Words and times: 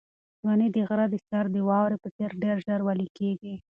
ځواني 0.39 0.67
د 0.75 0.77
غره 0.87 1.05
د 1.09 1.15
سر 1.27 1.45
د 1.53 1.57
واورې 1.69 1.97
په 2.03 2.09
څېر 2.15 2.31
ډېر 2.43 2.57
ژر 2.65 2.79
ویلې 2.85 3.07
کېږي. 3.17 3.53